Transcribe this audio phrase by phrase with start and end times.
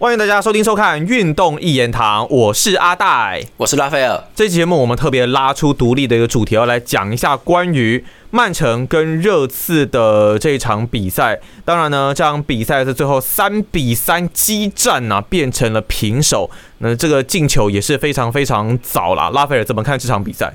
[0.00, 4.18] 欢迎大家收听收看《运动一言堂》，我是阿戴，我是拉斐尔。
[4.34, 11.38] 这期节目我们特别拉出独立的一个主题，要来讲一下关于曼城跟热刺的这场比赛。
[11.66, 16.50] 当然呢，这场比赛是最后三比三激战呐，变成了平手。
[16.78, 19.28] 那这个进球也是非常非常早啦。
[19.28, 20.50] 拉斐尔怎么看这场比赛？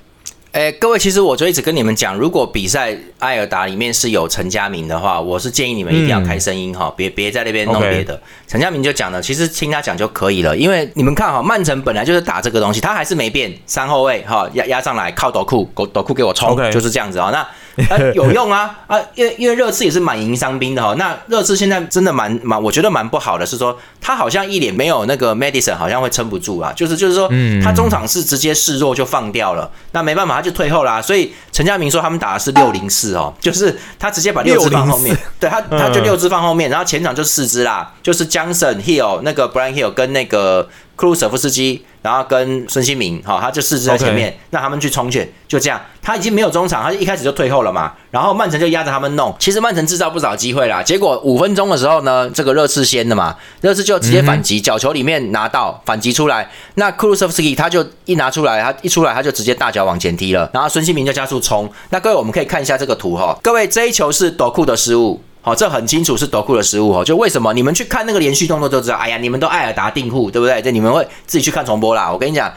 [0.56, 8.18] 哎，各位，其实我就一直跟你们讲，如果比赛艾尔达里面是有陈佳明的话，我是建议你们一定要开声音哈，别别在那边弄别的。
[8.48, 17.32] 陈佳明就讲了，其实听他讲就可以了，因为你们看哈，曼城本来就是打这个东西，他还是没变，三后卫哈压压上来靠斗库，抖库给我冲，就是这样子啊。
[17.34, 17.46] 那
[18.16, 20.94] 有用啊啊，因为因为热刺也是蛮赢伤兵的哈。
[20.96, 26.72] 那热刺现在真的蛮蛮，我觉得蛮不好的，是说他好像一脸没有那个 medicine，好像会撑不住啊。
[26.74, 27.30] 就是就是说，
[27.64, 31.02] 他中场是直接示弱就放掉了，那没办法，他就退后啦。
[31.02, 40.70] 所以陈家明说他们打的是六零四哦，就是他直接把六支放后面，对他他就六支放后面，然后前场就四支啦，就是 Johnson Hill 那个 Brian Hill 跟那个。
[40.98, 47.94] 库鲁舍夫斯基，然后跟孙兴民，哈，他就四支在前面，让他们去冲去，就这样，他已经没有中场，他就一开始就退后了嘛。
[48.12, 50.84] 然后曼城就压着他们弄，其实曼城制造不少机会啦。
[50.84, 61.68] 结果五分钟的时候呢，这个热刺先的嘛，热刺就直接反击，角球里面拿到反击出来，那库鲁舍夫斯基他就一拿出来，他一出来他就直接大脚往前踢了，然后孙兴民就加速冲。
[61.90, 65.20] 那各位我们可以看一下这个图哈，各位这一球是朵库的失误。
[65.46, 67.06] 好，这很清楚是德库的失误哦。
[67.06, 70.60] 就为什么你们去看那个连续动作就知道，哎呀，你们都艾尔达定库，对不对？
[70.60, 72.12] 这你们会自己去看重播啦。
[72.12, 72.52] 我跟你讲，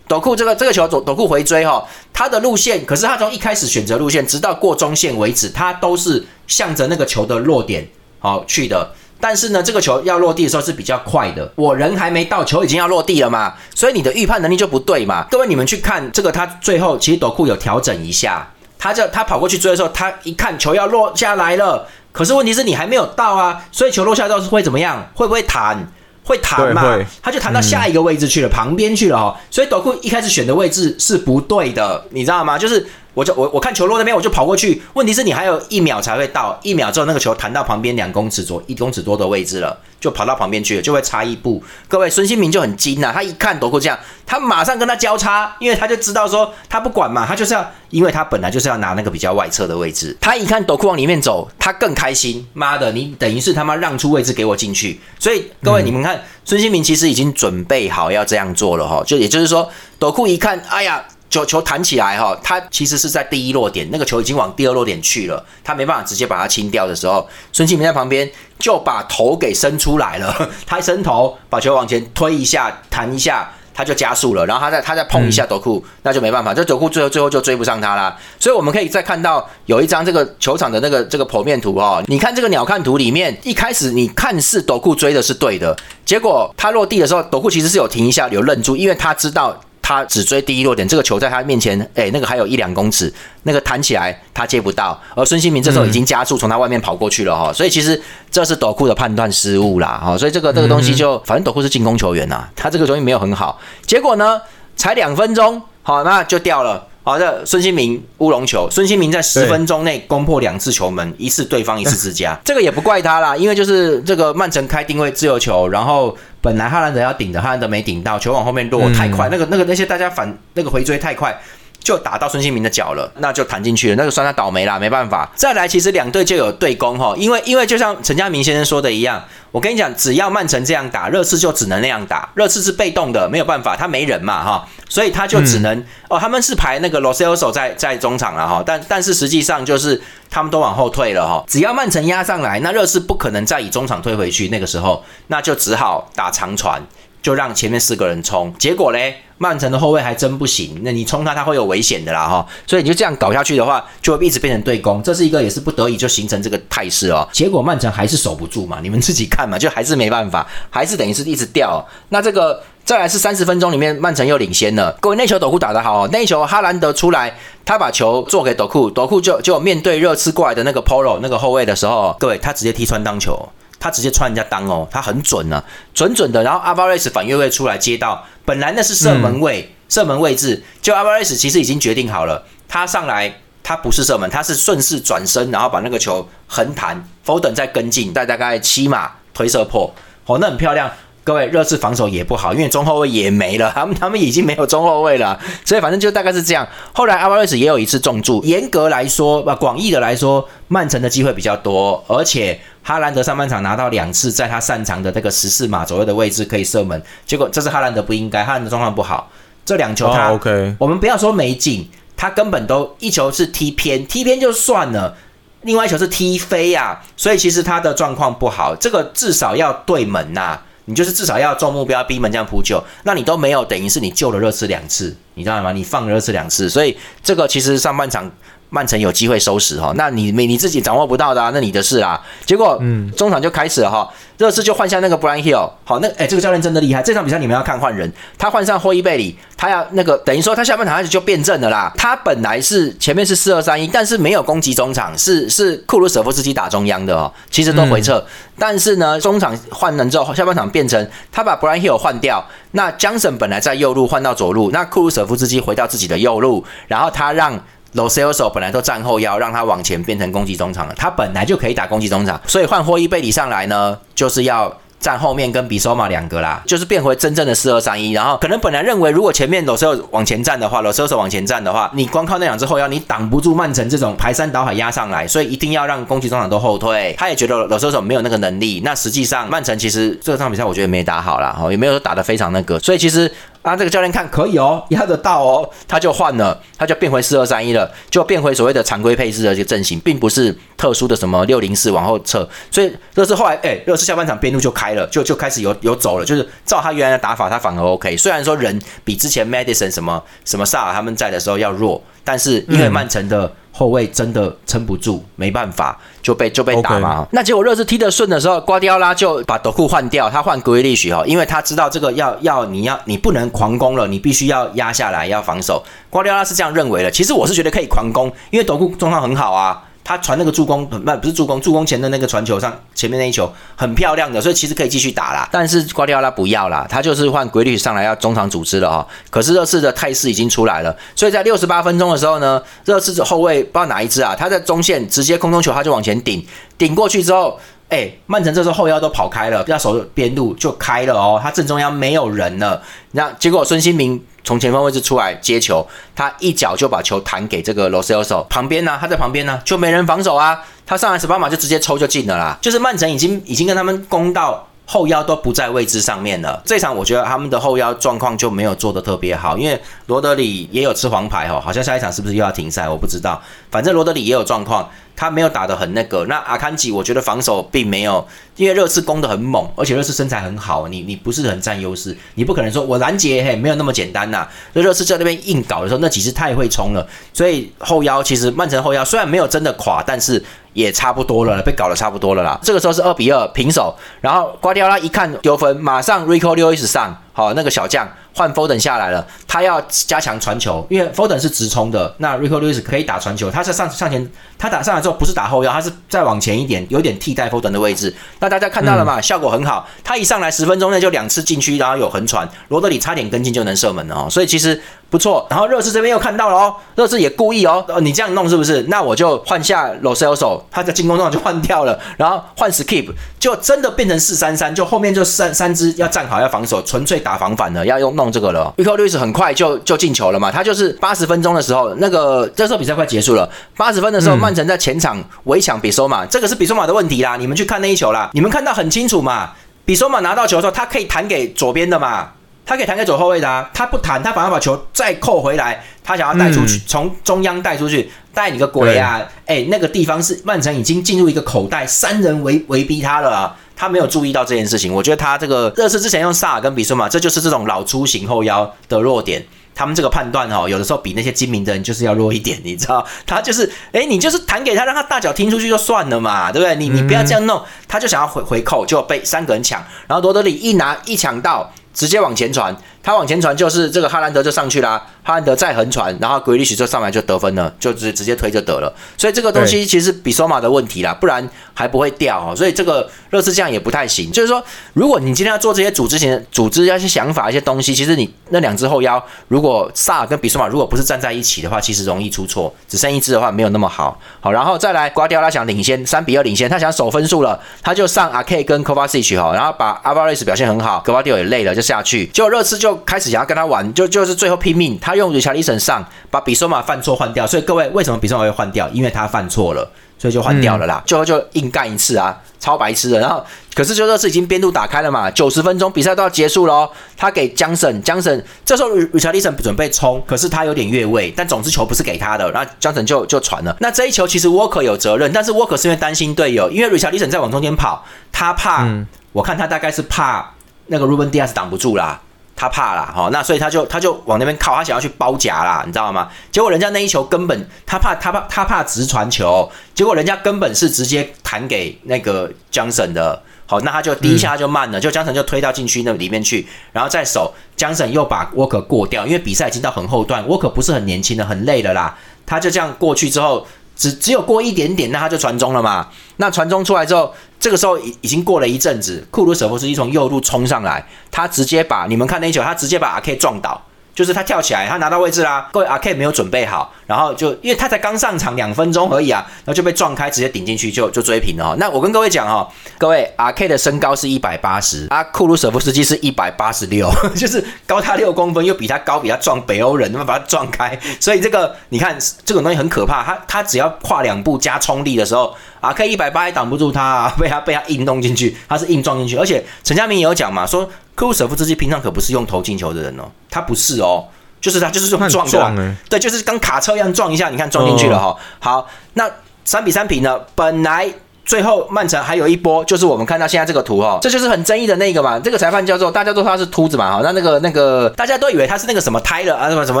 [0.08, 8.90] 德库这个这个球，德德库回追哈，他的路线，可是他从一开始选择路线，直到过中线为止，他都是向着那个球的落点好去的。
[9.20, 15.24] 但是呢，这个球要落地的时候是比较快的，我人还没到，球已经要落地了嘛，所以你的预判能力就不对嘛。
[15.30, 21.86] 各位，你们去看这个，他最后其实德库有调整一下，他就他跑过去追的时候，他一看球要落下来了。
[22.12, 25.10] 可是问题是你还没有到啊，所以球落下之后是会怎么样？
[25.14, 25.92] 会不会弹？
[26.24, 26.98] 会弹嘛？
[27.22, 29.36] 他就弹到下一个位置去了，旁边去了哦。
[29.50, 32.58] 所以斗库一开始选的位置是不对的，你知道吗？
[32.58, 32.86] 就是。
[33.20, 34.80] 我就我我看球落那边，我就跑过去。
[34.94, 41.62] 问题是你还有一秒才会到，一秒之后那个球弹到旁边两公尺左一公尺多的位置了，就跑到旁边去了，就会差一步。
[41.86, 50.16] 各位，孙兴民就很精啊，他一看夺库这样，他马上跟他交叉，因为他就知道说他不管嘛，他就是要，因为他本来就是要拿那个比较外侧的位置。
[50.18, 52.46] 他一看夺库往里面走，他更开心。
[52.54, 54.98] 妈的，你等于是他妈让出位置给我进去。
[55.18, 61.04] 所以各位，你们看孙兴民其实已经准备好要这样做了哈，就也就是说夺库一看，哎呀。
[61.30, 78.18] 球球弹起来哈，他其实是在第一落点，那个球已经往第二落点去了，他没办法直接把它清掉的时候，孙兴民在旁边就把头给伸出来了，他一伸头把球往前推一下，弹一下，他就加速了，然后他再他再碰一下德库，那就没办法，这德库最后最后就追不上他啦。
[78.40, 89.60] 所以我们可以再看到有一张这个球场的那个这个剖面图哦，你看这个鸟瞰图里面，一开始你看似德库追的是对的，结果他落地的时候，德库其实是有停一下，有愣住，因为他知道。
[89.90, 93.12] 他只追第一落点，这个球在他面前，哎，那个还有一两公尺，
[93.42, 104.40] 那个弹起来他接不到，而孙兴民这时候已经加速从他外面跑过去了哈，所以其实这是斗库的判断失误啦哈，所以这个这个东西就反正斗库是进攻球员呐，他这个东西没有很好，结果呢
[104.76, 106.86] 才两分钟，好那就掉了。
[107.02, 121.40] 好的，孙兴民乌龙球，孙兴民在十分钟内攻破两次球门，一次对方，一次自家， 这个也不怪他啦，因为就是这个曼城开定位自由球，然后本来哈兰德要顶的，哈兰德没顶到，球往后面落太快，那个那个那些大家反那个回追太快。
[121.82, 125.30] 就打到孙兴民的脚了，那就弹进去了，那就算他倒霉啦，没办法。
[125.34, 146.82] 再来，其实两队就有对攻哈，因为因为就像陈家明先生说的一样，我跟你讲，只要曼城这样打，热刺就只能那样打，热刺是被动的，没有办法，他没人嘛哈，所以他就只能哦，他们是排那个罗塞尔手在在中场了哈，但但是实际上就是他们都往后退了哈，只要曼城压上来，那热刺不可能再以中场退回去，那个时候那就只好打长传。
[147.22, 150.80] 就让前面四个人冲，结果嘞，曼城的后卫还真不行。
[150.82, 152.46] 那你冲他，他会有危险的啦哈。
[152.66, 155.02] 所以你就这样搞下去的话，就会一直变成对攻。
[155.02, 157.28] 这是一个也是不得已就形成这个态势哦。
[157.32, 161.86] 结果曼城还是守不住嘛，你们自己看嘛，就还是没办法，还是等于是一直掉。
[162.08, 164.90] 那这个再来是三十分钟里面，曼城又领先了。
[165.00, 173.48] 各位那球斗库打得好，那球哈兰德出来，他把球做给斗库，斗库就就面对热刺过来的那个 Polo 那个后卫的时候，各位他直接踢穿当球。
[173.80, 176.44] 他直接穿人家裆哦，他很准啊，准准的。
[176.44, 189.92] 然后阿巴瑞斯反越位出来接到，本来那是射门位，射门位置，就阿巴瑞斯其实已经决定好了，他上来他不是射门，他是顺势转身，然后把那个球横弹，否等再跟进，带大概七码推射破，
[190.26, 190.90] 哦，那很漂亮。
[191.22, 196.66] 各位，热刺防守也不好，因为中后卫也没了， 他们他们已经没有中后卫了，所以反正就大概是这样。
[196.92, 209.30] 后来阿巴瑞斯也有一次重注，严格来说，吧，广义的来说，曼城的机会比较多，而且哈兰德上半场拿到两次，在他擅长的这个十四码左右的位置可以射门，结果这是哈兰德不应该，哈兰德状况不好，
[209.64, 215.16] 这两球他，OK，我们不要说没进，他根本都一球是踢偏，踢偏就算了。
[215.62, 220.58] 另外一球是踢飞呀，所以其实他的状况不好，这个至少要对门呐，
[220.90, 225.70] 你就是至少要中目标逼门将扑救，那你都没有，等于是你救了热刺两次，你知道吗？
[225.70, 228.28] 你放了热刺两次，所以这个其实上半场。
[228.70, 232.20] 曼城有机会收拾哈，那你你你自己掌握不到的，啊那你的事啊。
[232.46, 234.08] 结果，嗯，中场就开始了哈，
[234.38, 237.02] 热刺就换下那个 Brian Hill，好，那哎，这个教练真的厉害。
[237.02, 241.92] 这场比赛你们要看换人，他换上霍伊贝里，他要那个等于说他下半场开始就变阵了啦。
[241.96, 248.24] 他本来是前面是四二三一，但是没有攻击中场，是是库鲁舍夫斯基打中央的哦，其实都回撤。
[248.56, 257.60] 但是呢，中场换人之后，下半场变成他把 Brian Hill 换掉，那江省本来在右路换到左路，那库鲁舍夫斯基回到自己的右路，然后他让。
[257.92, 260.94] 罗塞尔手本来都站后腰，让他往前变成攻击中场了。
[260.96, 264.72] 他本来就可以打攻击中场，所以换霍伊贝里上来呢，就是要。
[265.00, 268.12] 站后面跟比索马两个啦，就是变回真正的四二三一。
[268.12, 277.14] 然后可能本来认为，如果前面罗塞尔往前站的话，罗塞尔往前站的话，你光靠那两只后腰，你挡不住曼城这种排山倒海压上来，所以一定要让攻击中场都后退。
[277.16, 278.82] 他也觉得罗塞尔没有那个能力。
[278.84, 282.78] 那实际上曼城其实这场比赛我觉得没打好啦，哦，也没有说打得非常那个。
[282.80, 292.48] 所以其实啊，这个教练看可以哦，压得到哦，他就换了，他就变回四二三一了，就变回所谓的常规配置的这个阵型，并不是特殊的什么六零四往后撤。
[292.70, 295.74] 所以热刺后来，哎，热刺下半场边路就开了，就就开始有。
[295.80, 298.14] 有走了，就是照他原来的打法，他反而 OK。
[298.14, 307.26] 虽然说人比之前 Madison 什么什么萨尔他们在的时候要弱，但是因为曼城的后卫真的撑不住，没办法就被就被打嘛。
[307.32, 315.82] 那结果热刺踢得顺的时候，瓜迪奥拉就把德库换掉，他换格威利许哈，因为他知道这个要要你要你不能狂攻了，你必须要压下来要防守。
[316.08, 317.10] 瓜迪奥拉是这样认为的。
[317.10, 319.82] 其实我是觉得可以狂攻，因为德库状况很好啊。
[320.10, 325.48] 他传那个助攻，不不是助攻，助攻前的那个传球上前面那一球很漂亮的，所以其实可以继续打啦。
[325.52, 329.06] 但是瓜迪奥拉不要啦，他就是换规律上来要中场组织了哈。
[329.30, 336.44] 可是热刺的态势已经出来了，所以在六十八分钟的时候呢，热刺的后卫不知道哪一支啊，他在中线直接空中球他就往前顶，
[336.76, 337.56] 顶过去之后。
[337.90, 341.40] 哎，曼城这时候后腰都跑开了，要守边路就开了哦。
[341.42, 342.80] 他正中央没有人了，
[343.10, 345.86] 那结果孙兴民从前方位置出来接球，
[346.16, 352.58] 他一脚就把球弹给这个罗塞尔手旁边呢，他在旁边呢就没人防守啊，他上来十八码就直接抽就进了啦。
[352.60, 354.66] 就是曼城已经已经跟他们攻到。
[354.92, 356.60] 后腰都不在位置上面了。
[356.66, 362.88] 这场我觉得他们的后腰状况就没有做的特别好，因为罗德里也有吃黄牌哦，好像下一场是不是又要停赛？
[362.88, 363.40] 我不知道。
[363.70, 366.24] 反正罗德里也有状况，他没有打得很那个。
[366.24, 368.26] 那阿坎吉我觉得防守并没有，
[368.56, 374.48] 因为热刺攻得很猛，而且热刺身材很好，你你不是很占优势，你不可能说我拦截嘿，没有那么简单呐。
[374.72, 380.44] 那热刺在那边硬搞的时候，那几次太会冲了，所以后腰其实曼城后腰虽然没有真的垮，但是。
[380.72, 382.58] 也差不多了，被搞得差不多了啦。
[382.62, 388.08] 这个时候是二比二平手，然后瓜迪奥拉一看丢分，马上 Rico Lewis 上，好那个小将。
[388.40, 394.26] 换 Foden 下来了，他要加强传球，因为 Foden 是直冲的，那 Rico Lewis 可以打传球，他是上上前，
[394.58, 398.14] 他打上来之后不是打后腰，他是再往前一点，有点替代 Foden 的位置。
[398.38, 399.20] 那大家看到了嘛？
[399.20, 405.46] 效果很好，他一上来十分钟内就两次禁区，然后有横传，罗德里差点跟进就能射门了哦，所以其实不错。
[405.50, 408.80] 然后热刺这边又看到了哦，热刺也故意哦，你这样弄是不是？
[408.88, 418.72] 那我就换下 l o s e l s o 他在进攻上就换掉了，然后换 Skip，就真的变成四三三，就后面就三三支要站好要防守，纯粹打防反了，要用弄这个了。
[418.76, 429.52] Rico l u i s 很快就就进球了嘛，他就是八十分钟的时候，那个这时候比赛快结束了，八十分的时候，曼城在前场围抢比索马，这个是比索马的问题啦，你们去看那一球啦，你们看到很清楚嘛，
[429.84, 432.30] 比索马拿到球的时候，他可以弹给左边的嘛，
[432.64, 439.20] 他可以弹给左后卫的啊，他不弹，他反而把球再扣回来，他想要带出去，从中央带出去，带你个鬼啊！
[439.46, 443.56] 哎，那个地方是曼城已经进入一个口袋，三人围围逼他了啊。
[443.80, 449.42] 他没有注意到这件事情，我觉得他这个热刺之前用萨尔跟比苏马，这就是这种老粗型后腰的弱点。
[449.74, 453.02] 他们这个判断哈，有的时候比那些精明的人就是要弱一点，你知道？
[453.24, 456.76] 他就是， 哎，你就是弹给他，让他大脚踢出去就算了嘛，对不对？
[456.76, 461.72] 你你不要这样弄，他就想要回回扣，就被三个人抢，然后罗德里一拿一抢到。
[461.92, 465.04] 直接往前传，他往前传就是这个哈兰德就上去啦。
[465.30, 468.92] 哈兰德再横传，然后 Grealish 就上来就得分了，就直直接推就得了。
[469.16, 472.56] 所以这个东西其实比索马的问题啦，不然还不会掉哦。
[472.56, 474.32] 所以这个热刺这样也不太行。
[474.32, 482.74] 就是说，如果你今天要做这些组织型组织一些想法一些东西，其实你那两只后腰，如果萨尔跟比索马如果不是站在一起的话，其实容易出错。
[482.88, 484.20] 只剩一只的话，没有那么好。
[484.40, 498.88] 好，然后再来瓜迪奥拉想领先三比二领先，他想守分数了，他就上阿 K 跟 Kovacic 哈，然后把阿巴雷斯表现很好，格瓦迪奥也累了就下去，结果热刺就开始想要跟他玩，就就是最后拼命，他用理查利森上把比索马犯错换掉，所以各位为什么比索马会换掉？
[498.88, 499.88] 因为他犯错了。
[500.20, 503.18] 所以就换掉了啦，最后就硬干一次啊，超白痴的。
[503.20, 503.42] 然后
[503.74, 506.90] 可是就这次已经边路打开了嘛，九十分钟比赛都要结束喽。
[507.16, 513.74] 他给江省，江省这时候 Richardson 准备冲，可是他有点越位，但总之球不是给他的，然后江省就就传了。
[513.80, 518.86] 那这一球其实 Walker 有责任，但是 Walker 是因为担心队友，因为 Richardson 在往中间跑，他怕，
[519.32, 520.50] 我看他大概是怕
[520.88, 522.20] 那个 Ruben Diaz 挡不住啦。
[522.60, 526.28] 他怕啦，哈，那所以他就他就往那边靠，他想要去包夹啦，你知道吗？
[526.52, 542.14] 结果人家那一球根本他怕他怕他怕直传球，结果人家根本是直接弹给那个江省的，好，那他就第一下就慢了，就江省就推到禁区那里面去，然后再守江省又把沃克过掉，因为比赛已经到很后段，沃克不是很年轻的，很累了啦，
[542.44, 543.66] 他就这样过去之后。
[544.00, 546.08] 只只有过一点点，那他就传中了嘛？
[546.38, 553.78] 那传中出来之后，这个时候已已经过了一阵子，库鲁舍夫斯基从右路冲上来，他直接把你们看那一球，他直接把阿 K 撞倒。
[554.14, 555.68] 就是他跳起来，他拿到位置啦。
[555.72, 561.74] 各位阿 K 没有准备好，然后就因为他才刚上场两分钟而已啊，然后就被撞开，直接顶进去就就追平了。
[561.78, 570.98] 那我跟各位讲哈，各位阿 K 的身高是一百八十，阿库鲁舍夫斯基是一百八十六， 就是高他六公分，又比他高，比他壮，北欧人，那么把他撞开。
[571.18, 579.36] 所以这个你看这种东西很可怕，他他只要跨两步加冲力的时候，阿 K 一百八也挡不住他啊，被他被他硬弄进去，他是硬撞进去。
[579.36, 580.88] 而且陈家明也有讲嘛，说。
[581.20, 584.24] 库鲁舍夫斯基平常可不是用头进球的人哦，他不是哦，
[584.58, 588.34] 就是他就是用撞的，对，就是跟卡车一样撞一下，你看撞进去了哈。
[588.58, 589.30] 好，那
[589.66, 590.40] 三比三平呢？
[590.54, 591.12] 本来
[591.44, 595.38] 最后曼城还有一波，就是我们看到现在这个图哈，这就是很争议的那个嘛。
[595.38, 600.00] 这个裁判叫做大家都说他是秃子嘛哈，那那个那个大家都以为他是那个什么胎了啊什么什么，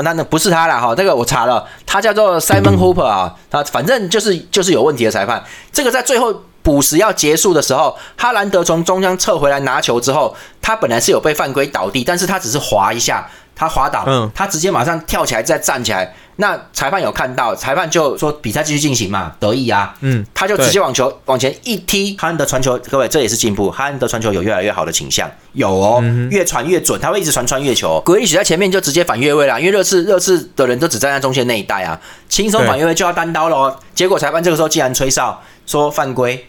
[0.00, 0.94] 那那不是他了哈。
[0.94, 5.44] 这个我查了，他叫做 Simon Hooper 啊，他反正就是就是有问题的裁判。
[5.70, 6.44] 这个在最后。
[6.62, 16.14] 补时要结束的时候，哈兰德从中央撤回来拿球之后，他本来是有被犯规倒地，但是他只是滑一下，他滑倒，嗯，他直接马上跳起来再站起来。
[16.36, 28.00] 那裁判有看到，裁判就说比赛继续进行嘛，得意啊，嗯，他就直接往球往前一踢，哈兰德传球，各位这也是进步，哈兰德传球有越来越好的倾向，有哦，越传越准，他会一直传穿越球。
[28.06, 32.00] 格里许在前面就直接反越位了，因为热刺热刺的人都只站在中线那一带啊，
[32.30, 36.46] 轻松反越位就要单刀了，结果裁判这个时候竟然吹哨说犯规。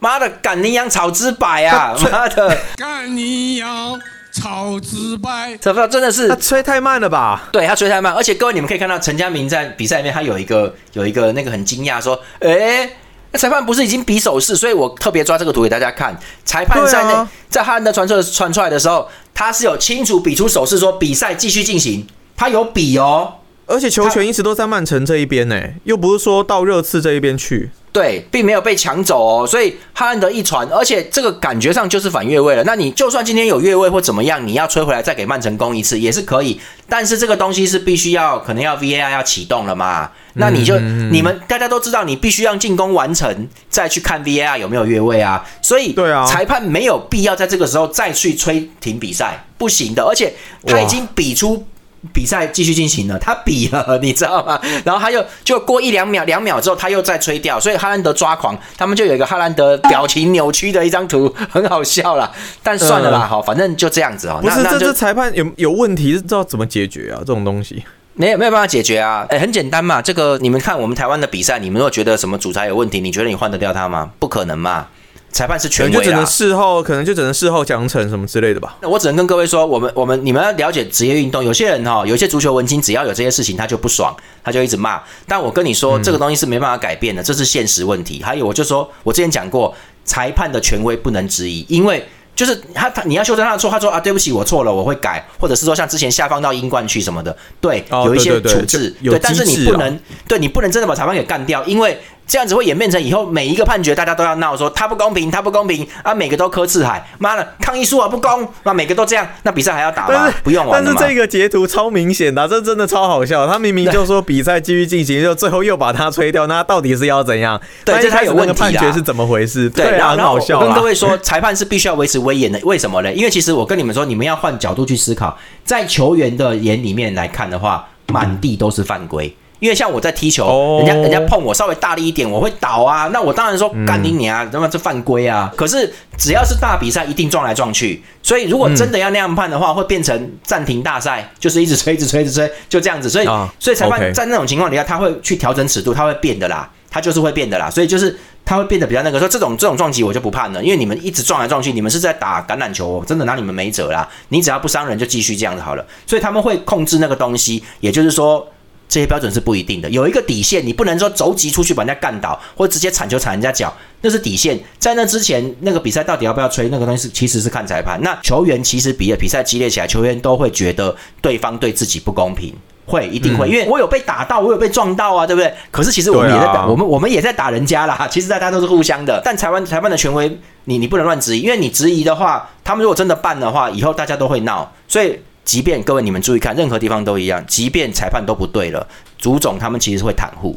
[0.00, 1.94] 妈的，干你养草之白啊！
[2.10, 4.00] 妈的，干你养
[4.32, 7.48] 草之白，这不真的是他吹太慢了吧？
[7.52, 12.88] 对他吹太慢，而且各位你们可以看到陈佳明在比赛里面，他有一个有一个那个很惊讶说：“哎，
[13.32, 16.18] 那裁判不是已经比手势？”所以我特别抓这个图给大家看。
[16.46, 23.34] 裁判在那在哈兰德传出传出来的时候，他是有清楚比出手势说比赛继续进行，他有比哦。
[23.70, 27.70] 而且球权一直都在曼城这一边呢，又不是说到热刺这一边去。
[27.92, 32.62] 对，并没有被抢走哦，所以哈兰德一传，而且这个感觉上就是反越位了。
[32.64, 40.10] 那你就算今天有越位或怎么样，你要吹回来再给曼城攻一次也是可以，但是这个东西是必须要可能要 VAR 要启动了嘛？
[40.34, 45.44] 那你就你们大家都知道，你必须让进攻完成再去看 VAR 有没有越位啊？
[45.60, 50.32] 所以对啊，裁判没有必要在这个时候再去吹停比赛，不行的，而且
[50.66, 51.66] 他已经比出。
[52.12, 54.58] 比赛继续进行了，他比了，你知道吗？
[54.84, 62.30] 然后他又就过一两秒，两秒之后他又再吹掉，所以哈兰德抓狂，他们就有一个哈兰德表情扭曲的一张图， 很好笑啦。
[62.62, 64.40] 但算了啦，好，反正就这样子哦。
[64.42, 67.18] 不是，这这裁判有有问题，知道怎么解决啊？
[67.20, 69.26] 这种东西没有没有办法解决啊。
[69.28, 74.10] 哎，很简单嘛，这个你们看我们台湾的比赛，你们如果觉得什么主裁有问题，你觉得你换得掉他吗？
[74.18, 74.86] 不可能嘛。
[75.32, 78.76] 裁判是权威就只能事后，可能就只能事后奖惩什么之类的吧。
[78.82, 85.00] 那我只能跟各位说，我们我们你们要了解职业运动，有些人哈，有些足球文青，只要有这些事情，他就不爽，他就一直骂。
[85.28, 88.20] 但我跟你说，这个东西是没办法改变的，这是现实问题。
[88.22, 89.72] 还有，我就说我之前讲过，
[90.04, 99.96] 裁判的权威不能质疑，因为就是他他你要修正他的错，他说啊对不起，我错了，我会改，或者是说像之前下放到英冠去什么的，对，有一些处置，对，但是你不能，
[100.26, 102.00] 对你不能真的把裁判给干掉，因为。
[102.30, 106.14] 这样子会演变成以后每一个判决大家都要闹，说他不公平，他不公平啊！
[106.14, 110.32] 每个都磕刺海，妈的抗议书啊不公，那每个都这样，那比赛还要打吗？
[110.44, 113.48] 不用玩但是这个截图超明显的，这真的超好笑。
[113.48, 117.60] 他明明就说比赛继续进行，就最后又把他吹掉，那到底是要怎样？
[117.84, 119.68] 对，这他有问题判决是怎么回事？
[119.68, 122.60] 对，然后我跟各位说，裁判是必须要维持威严的。
[122.62, 123.12] 为什么呢？
[123.12, 127.88] 因为其实我跟你们说，你们要换角度去思考，在球员的眼里面来看的话。
[128.12, 129.32] 满地都是犯规。
[129.60, 133.08] 因为像我在踢球，哦人家人家碰我稍微大力一点，我会倒啊。
[133.12, 135.52] 那我当然说干你娘，他妈这犯规啊！
[135.54, 138.02] 可是只要是大比赛，一定撞来撞去。
[138.22, 143.10] 所以如果真的要那样判的话，会变成暂停大赛，就是一直吹，一直吹，一直吹，就这样子。
[143.10, 147.68] 所以啊所以裁判在那种情况底下，他会去调整尺度，他会变的啦，他就是会变的啦。
[147.68, 149.18] 所以就是他会变得比较那个。
[149.18, 154.08] 说这种这种撞击我就不判了，因为你们一直撞来撞去，你们是在打橄榄球，我真的拿你们没辙啦。
[154.30, 155.84] 你只要不伤人，就继续这样子好了。
[156.06, 158.48] 所以他们会控制那个东西，也就是说。
[158.90, 164.58] 这些标准是不一定的，有一个底线，你不能说轴急出去把人家干倒，或者直接铲球铲人家脚，那是底线。
[164.78, 168.00] 在那之前，那个比赛到底要不要吹，那个东西是其实是看裁判。
[168.02, 172.52] 那球员其实比比赛激烈起来，球员都会觉得对方对自己不公平。
[172.86, 175.54] 会一定会，因为我有被打到，我有被撞到啊，对不对？
[175.70, 178.08] 可是其实我们也在打，啊我们我们也在打人家啦。
[178.10, 184.72] 其实大家都是互相的，但裁判裁判的权威，你你不能乱质疑，因为你质疑的话，他们如果真的办的话，以后大家都会闹。
[184.88, 185.16] 所以，
[185.50, 188.86] 即便各位你们注意看，任何地方都一样，即便裁判都不对了，
[189.18, 190.56] 足总他们其实会袒护，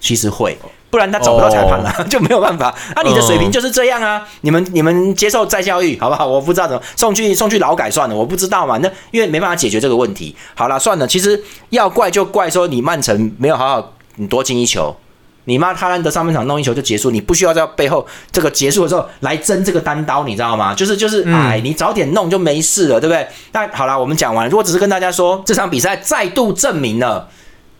[0.00, 0.58] 其实会。
[0.90, 2.74] 不然他找不到裁判了， 就没有办法。
[2.96, 4.26] 啊，你的水平就是这样啊！
[4.40, 6.26] 你们你们接受再教育好不好？
[6.26, 8.76] 我不知道怎么送去送去劳改算了，我不知道嘛。
[8.78, 10.34] 那因为没办法解决这个问题。
[10.56, 11.06] 好了，算了。
[11.06, 14.96] 其实要怪就怪说你曼城没有好好你多进一球，
[15.44, 20.74] 你妈哈兰德上半场弄一球就结束，你不需要在背后这个结束的时候来争这个单刀，你知道吗？
[20.74, 23.26] 就是就是，哎，你早点弄就没事了，对不对？
[23.52, 24.48] 那好了，我们讲完。
[24.48, 27.28] 如果只是跟大家说，这场比赛再度证明了。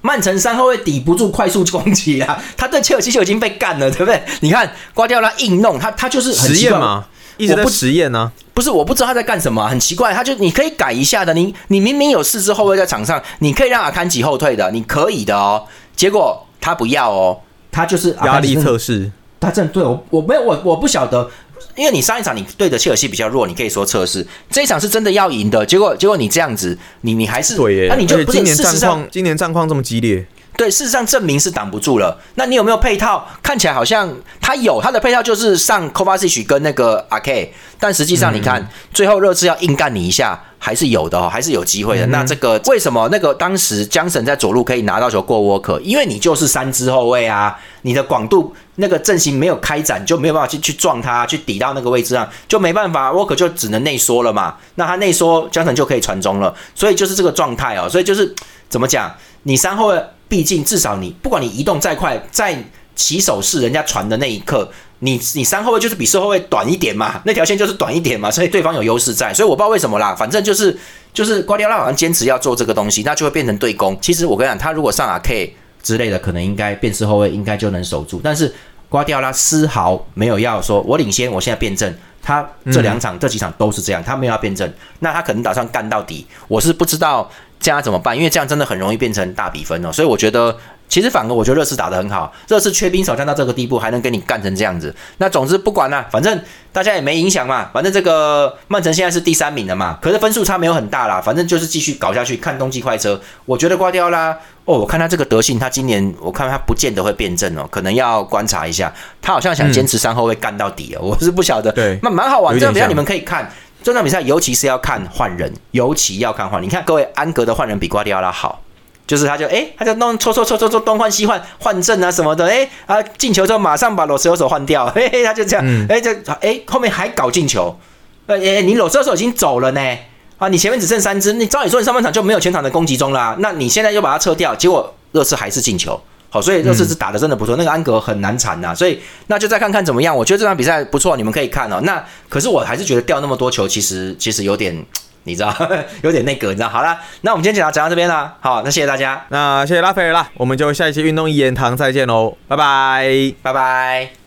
[0.02, 2.38] 曼城三后卫抵不住快速攻击啊！
[2.58, 4.22] 他对切尔西就已经被干了，对不对？
[4.40, 7.06] 你看瓜迪奥拉硬弄他，他就是实验嘛，
[7.38, 8.30] 一直在实验呢。
[8.52, 10.12] 不是，我不知道他在干什么，很奇怪。
[10.12, 15.64] 他就你可以改一下的，你你明明有四支后卫在场上，你可以让阿坎吉后退的，你可以的哦。
[15.96, 17.40] 结果他不要哦，
[17.74, 19.10] 他就是压力测试。
[19.40, 21.28] 他真的对我我没有我我不晓得，
[21.74, 27.86] 因为你上一场你对的切尔西比较弱，你可以说测试这一场是真的要赢的，结果结果你这样子，你你还是对耶。
[27.90, 30.24] 那你就不是今年战况，今年战况这么激烈，
[30.56, 32.18] 对，事实上证明是挡不住了。
[32.36, 33.26] 那你有没有配套？
[33.42, 42.06] 看起来好像他有，他的配套就是上 Kovacic 跟那个 AK，但实际上你看，最后热刺要硬干你一下，还是有的哦，还是有机会的。
[42.06, 45.78] 那这个为什么那个当时江神在左路可以拿到球过沃克？
[45.82, 54.56] 因为你就是三支后卫啊，你的广度那个阵型没有开展，就没有办法去去撞他，去抵到那个位置上，就没办法，沃克就只能内缩了嘛。
[54.76, 57.86] 那他内缩，江神就可以传中了，所以就是这个状态哦。
[57.86, 58.34] 所以就是
[58.70, 60.02] 怎么讲，你三后卫。
[60.26, 62.58] 毕竟，至少你不管你移动再快，在
[62.96, 64.68] 起手式人家传的那一刻，
[65.04, 69.34] 你你三后卫就是比四后卫短一点嘛，那条线就是短一点嘛，所以对方有优势在。
[69.34, 70.76] 所以我不知道为什么啦，反正就是
[71.12, 73.96] 就是瓜迪奥拉好像坚持要做这个东西，那就会变成对攻。
[74.00, 78.54] 其实我跟你讲，他如果上 K 之类的，可能应该变四后卫应该就能守住，但是
[78.88, 81.94] 瓜迪奥拉丝毫没有要说我领先，我现在变阵。
[82.26, 86.26] 他这两场、这几场都是这样，他没有要变阵，那他可能打算干到底。
[86.48, 89.92] 我是不知道这样怎么办，因为这样真的很容易变成大比分哦。
[89.92, 90.56] 所以我觉得，
[90.88, 94.94] 其实反而我觉得热刺打得很好，热刺缺兵少将到这个地步，还能跟你干成这样子。
[95.18, 96.40] 那总之不管啦、反正
[96.72, 97.70] 大家也没影响嘛。
[97.72, 101.20] 反正这个曼城现在是第三名了嘛，可是分数差没有很大啦。
[101.20, 103.20] 反正就是继续搞下去，看冬季快车。
[103.44, 104.30] 我觉得瓜迪奥拉
[104.66, 108.92] 哦，我看他这个德性，他今年我看他不见得会变阵哦，可能要观察一下。
[109.20, 111.72] 他好像想坚持三后卫干到底哦，我是不晓得。
[111.72, 113.50] 对那蛮好玩，这场比赛你们可以看。
[113.82, 116.66] 这场比赛尤其是要看换人，尤其要看换人。
[116.66, 118.62] 你看各位，安格的换人比瓜迪奥拉好，
[119.06, 127.78] 就是他就哎、他就弄搓搓搓搓搓东换西换换阵啊什么的，哎、啊进球之后马上把罗斯手换掉， 嘿嘿，他就这样，嗯哎、这哎、后面还搞进球，
[128.26, 129.98] 哎哎、你罗斯手已经走了呢。
[130.36, 135.98] 啊，你前面只剩三支，你照理说你上半场就没有全场的攻击中啦，那你现在又把它撤掉，结果热刺还是进球。
[136.28, 140.14] 好，所以热刺是打的真的不错，那个安格很难缠呐、所以那就再看看怎么样。
[140.14, 141.80] 我觉得这场比赛不错，你们可以看哦。
[141.82, 144.84] 那可是我还是觉得掉那么多球，其实其实有点，
[145.24, 145.54] 你知道，
[146.02, 146.68] 有点那个，你知道。
[146.68, 153.32] 好啦，那我们今天讲到讲到这边啦，好，那谢谢大家，那谢谢拉斐尔啦，我们就下一期运动一言堂再见喽，拜拜。
[153.42, 154.23] 拜拜。